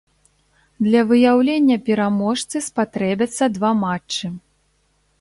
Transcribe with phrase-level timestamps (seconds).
[0.85, 4.37] Для выяўлення пераможцы спатрэбяцца два матчы.